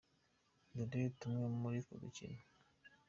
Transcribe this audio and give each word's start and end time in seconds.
Dore 0.75 1.01
tumwe 1.19 1.45
muri 1.61 1.77
utwo 1.81 1.95
dukino:. 2.01 2.39